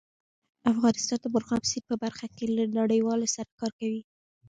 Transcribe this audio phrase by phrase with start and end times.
[0.71, 4.01] افغانستان د مورغاب سیند په برخه کې له نړیوالو سره کار کوي.